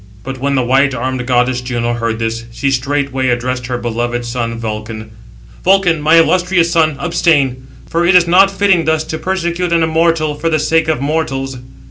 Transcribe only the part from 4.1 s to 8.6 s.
son Vulcan: "Vulcan, my illustrious son, abstain; for it is not